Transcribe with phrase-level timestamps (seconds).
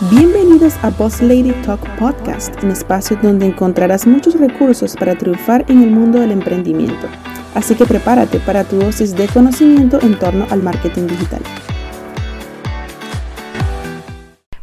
[0.00, 5.84] Bienvenidos a Boss Lady Talk Podcast, un espacio donde encontrarás muchos recursos para triunfar en
[5.84, 7.06] el mundo del emprendimiento.
[7.54, 11.42] Así que prepárate para tu dosis de conocimiento en torno al marketing digital.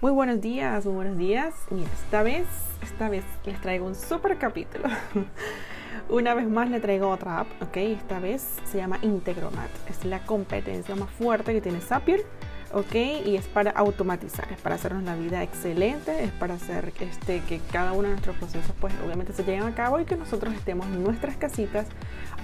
[0.00, 1.54] Muy buenos días, muy buenos días.
[1.70, 2.46] Mira, esta vez,
[2.82, 4.88] esta vez les traigo un super capítulo.
[6.08, 7.76] Una vez más le traigo otra app, ok.
[7.76, 9.68] Esta vez se llama Integromat.
[9.90, 12.24] Es la competencia más fuerte que tiene Zapier
[12.72, 12.94] ¿ok?
[13.26, 17.60] Y es para automatizar, es para hacernos la vida excelente, es para hacer este, que
[17.72, 20.86] cada uno de nuestros procesos, pues obviamente se lleven a cabo y que nosotros estemos
[20.86, 21.86] en nuestras casitas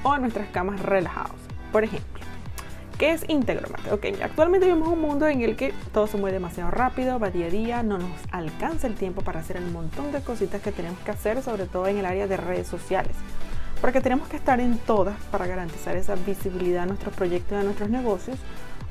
[0.03, 1.37] o en nuestras camas relajados.
[1.73, 2.23] Por ejemplo,
[2.99, 3.93] ¿qué es Integromat?
[3.93, 7.47] Ok, actualmente vivimos un mundo en el que todo se mueve demasiado rápido, va día
[7.47, 10.99] a día, no nos alcanza el tiempo para hacer el montón de cositas que tenemos
[11.01, 13.17] que hacer, sobre todo en el área de redes sociales
[13.85, 17.65] porque tenemos que estar en todas para garantizar esa visibilidad a nuestros proyectos y a
[17.65, 18.39] nuestros negocios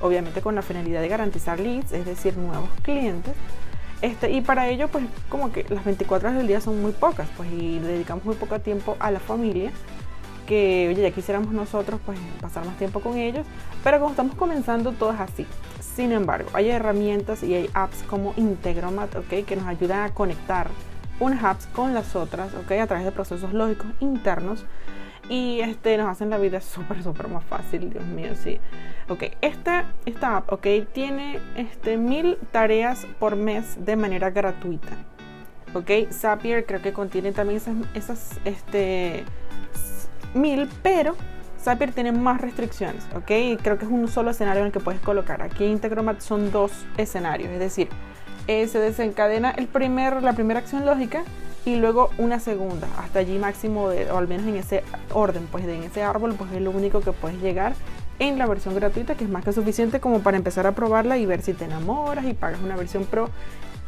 [0.02, 3.34] obviamente con la finalidad de garantizar leads, es decir, nuevos clientes.
[4.02, 7.30] Este, y para ello, pues como que las 24 horas del día son muy pocas,
[7.38, 9.72] pues y dedicamos muy poco tiempo a la familia,
[10.46, 13.46] que oye, ya quisiéramos nosotros pues pasar más tiempo con ellos,
[13.82, 15.48] pero como estamos comenzando todo es así.
[15.96, 19.46] Sin embargo, hay herramientas y hay apps como Integromat, ¿ok?
[19.46, 20.68] Que nos ayudan a conectar
[21.20, 22.72] unas apps con las otras, ¿ok?
[22.72, 24.66] A través de procesos lógicos internos
[25.30, 28.60] y este, nos hacen la vida súper, súper más fácil, Dios mío, sí.
[29.10, 30.62] Ok, esta, esta app,
[30.94, 34.98] tiene este, mil tareas por mes de manera gratuita.
[35.74, 39.24] Ok, Zapier creo que contiene también esas, esas este,
[40.34, 41.16] mil, pero
[41.60, 43.60] Zapier tiene más restricciones, ¿ok?
[43.62, 45.42] Creo que es un solo escenario en el que puedes colocar.
[45.42, 47.90] Aquí en Integromat son dos escenarios, es decir,
[48.48, 51.24] eh, se desencadena el primer, la primera acción lógica
[51.66, 54.84] y luego una segunda, hasta allí máximo, de, o al menos en ese
[55.14, 57.74] orden, pues en ese árbol, pues es lo único que puedes llegar
[58.20, 61.26] en la versión gratuita, que es más que suficiente como para empezar a probarla y
[61.26, 63.30] ver si te enamoras y pagas una versión pro,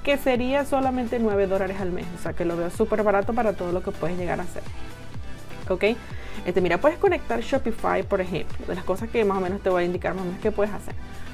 [0.04, 3.54] que sería solamente 9 dólares al mes, o sea que lo veo súper barato para
[3.54, 4.64] todo lo que puedes llegar a hacer.
[5.70, 5.84] ¿Ok?
[6.46, 9.70] Este, mira, puedes conectar Shopify, por ejemplo, de las cosas que más o menos te
[9.70, 10.94] voy a indicar más o menos que puedes hacer.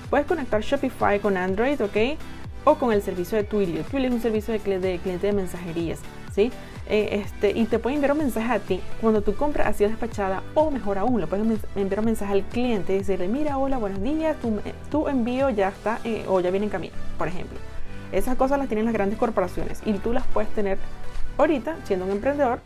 [0.10, 2.18] Puedes conectar Shopify con Android, ¿ok?
[2.64, 3.84] O con el servicio de Twilio.
[3.84, 6.00] Twilio es un servicio de, de cliente de mensajerías.
[6.34, 6.52] ¿Sí?
[6.88, 9.90] Eh, este, y te puede enviar un mensaje a ti cuando tu compra ha sido
[9.90, 13.78] despachada o mejor aún, le puedes enviar un mensaje al cliente y decirle, mira, hola,
[13.78, 14.36] buenos días,
[14.90, 17.58] tu, envío ya está eh, o ya viene en camino, por ejemplo.
[18.12, 20.78] Esas cosas las tienen las grandes corporaciones y tú las puedes tener
[21.38, 22.60] ahorita siendo un emprendedor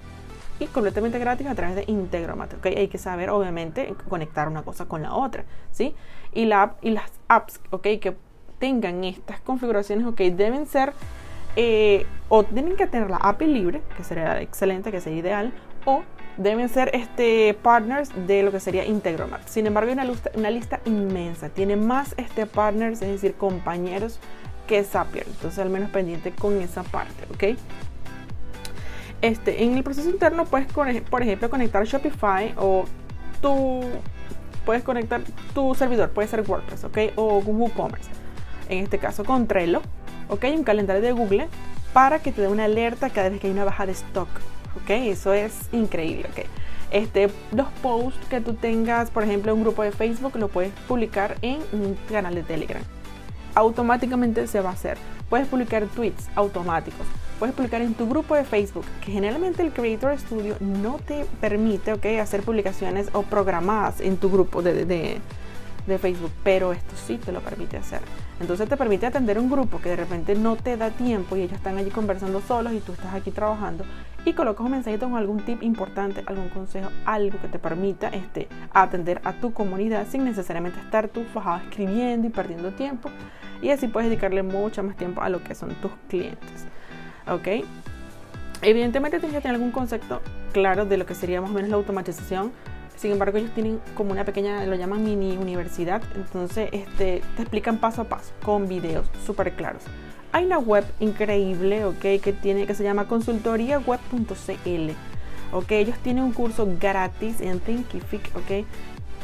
[0.59, 2.53] y completamente gratis a través de Integromat.
[2.55, 2.75] ¿okay?
[2.75, 5.45] Hay que saber, obviamente, conectar una cosa con la otra.
[5.71, 5.95] ¿sí?
[6.33, 7.99] Y, la y las apps ¿okay?
[7.99, 8.15] que
[8.59, 10.29] tengan estas configuraciones ¿okay?
[10.31, 10.93] deben ser
[11.55, 15.53] eh, o tienen que tener la API libre, que sería excelente, que sería ideal,
[15.85, 16.03] o
[16.37, 19.47] deben ser este, partners de lo que sería Integromat.
[19.47, 24.19] Sin embargo, hay una lista, una lista inmensa, tiene más este, partners, es decir, compañeros
[24.67, 25.25] que Zapier.
[25.27, 27.57] Entonces, al menos pendiente con esa parte, ¿ok?
[29.21, 32.85] Este, en el proceso interno puedes, por ejemplo, conectar Shopify o
[33.41, 33.81] tu,
[34.65, 35.21] puedes conectar
[35.53, 36.97] tu servidor, puede ser WordPress, ¿ok?
[37.15, 38.09] O Google Commerce.
[38.67, 39.81] En este caso con Trello,
[40.29, 40.45] ¿ok?
[40.55, 41.47] Un calendario de Google
[41.93, 44.27] para que te dé una alerta cada vez que hay una baja de stock,
[44.81, 44.89] ¿ok?
[44.89, 46.45] Eso es increíble, ¿ok?
[46.91, 50.71] Este, los posts que tú tengas, por ejemplo, en un grupo de Facebook, lo puedes
[50.87, 52.81] publicar en un canal de Telegram.
[53.53, 54.97] Automáticamente se va a hacer.
[55.29, 57.07] Puedes publicar tweets automáticos.
[57.39, 61.93] Puedes publicar en tu grupo de Facebook, que generalmente el Creator Studio no te permite,
[61.93, 62.05] ¿ok?
[62.21, 65.21] Hacer publicaciones o programadas en tu grupo de, de de
[65.85, 68.01] Facebook, pero esto sí te lo permite hacer.
[68.39, 71.57] Entonces te permite atender un grupo que de repente no te da tiempo y ellos
[71.57, 73.85] están allí conversando solos y tú estás aquí trabajando
[74.25, 78.47] y colocas un mensajito con algún tip importante, algún consejo, algo que te permita este,
[78.73, 83.09] atender a tu comunidad sin necesariamente estar tú fajado escribiendo y perdiendo tiempo
[83.61, 86.65] y así puedes dedicarle mucho más tiempo a lo que son tus clientes.
[87.27, 87.65] ¿Ok?
[88.61, 91.75] Evidentemente tienes que tener algún concepto claro de lo que sería más o menos la
[91.75, 92.51] automatización
[92.95, 97.77] sin embargo, ellos tienen como una pequeña, lo llaman mini universidad, entonces este, te explican
[97.77, 99.83] paso a paso con videos súper claros.
[100.31, 101.99] Hay una web increíble, ¿ok?
[102.21, 104.91] Que, tiene, que se llama consultoriaweb.cl.
[105.53, 105.71] ¿ok?
[105.71, 108.65] Ellos tienen un curso gratis en Thinkific, ¿ok?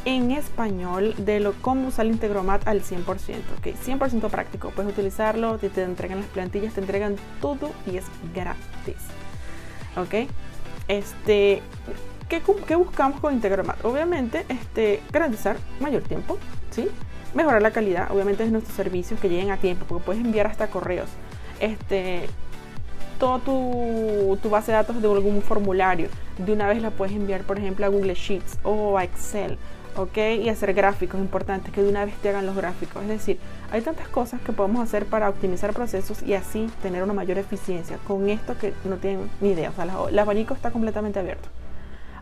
[0.06, 3.68] En español de lo, cómo usar el Integromat al 100%, ¿ok?
[3.68, 4.70] 100% práctico.
[4.70, 8.96] Puedes utilizarlo, te, te entregan las plantillas, te entregan todo y es gratis,
[9.98, 10.30] ¿ok?
[10.88, 11.62] Este,
[12.40, 13.84] ¿qué, buscamos con Integromat?
[13.84, 16.38] Obviamente, este, garantizar mayor tiempo,
[16.70, 16.88] ¿sí?
[17.34, 20.68] Mejorar la calidad, obviamente, de nuestros servicios que lleguen a tiempo, porque puedes enviar hasta
[20.68, 21.10] correos.
[21.60, 22.28] Este,
[23.20, 26.08] toda tu, tu, base de datos de algún formulario,
[26.38, 29.58] de una vez la puedes enviar, por ejemplo, a Google Sheets o a Excel
[29.96, 30.18] ¿ok?
[30.42, 33.02] Y hacer gráficos importantes, que de una vez te hagan los gráficos.
[33.04, 33.40] Es decir,
[33.72, 37.98] hay tantas cosas que podemos hacer para optimizar procesos y así tener una mayor eficiencia.
[38.08, 41.50] Con esto que no tienen ni idea, o sea, el abanico está completamente abierto.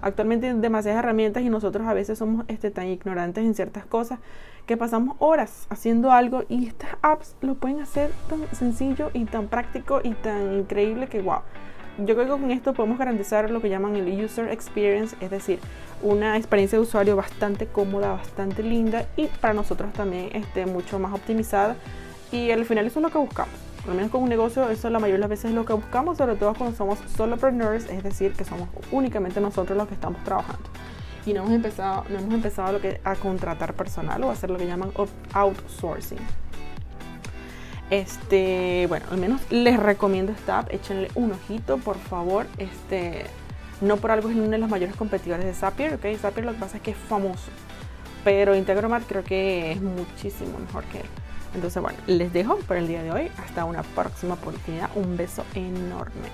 [0.02, 4.20] Actualmente hay demasiadas herramientas y nosotros a veces somos este, tan ignorantes en ciertas cosas
[4.66, 9.48] que pasamos horas haciendo algo y estas apps lo pueden hacer tan sencillo y tan
[9.48, 11.40] práctico y tan increíble que wow.
[11.98, 15.60] Yo creo que con esto podemos garantizar lo que llaman el user experience, es decir,
[16.02, 21.14] una experiencia de usuario bastante cómoda, bastante linda y para nosotros también este, mucho más
[21.14, 21.76] optimizada.
[22.32, 23.69] Y al final eso es lo que buscamos.
[23.90, 26.18] Al menos con un negocio, eso la mayoría de las veces es lo que buscamos,
[26.18, 30.70] sobre todo cuando somos solopreneurs, es decir, que somos únicamente nosotros los que estamos trabajando.
[31.26, 34.58] Y no hemos empezado, no hemos empezado lo que, a contratar personal o hacer lo
[34.58, 34.92] que llaman
[35.34, 36.20] outsourcing.
[37.90, 42.46] Este, bueno, al menos les recomiendo esta app, échenle un ojito, por favor.
[42.60, 43.26] Este,
[43.82, 46.06] no por algo es uno de los mayores competidores de Zapier, ¿ok?
[46.20, 47.50] Zapier lo que pasa es que es famoso,
[48.24, 51.06] pero Integromat creo que es muchísimo mejor que él.
[51.54, 53.32] Entonces, bueno, les dejo por el día de hoy.
[53.38, 54.90] Hasta una próxima oportunidad.
[54.96, 56.30] Un beso enorme.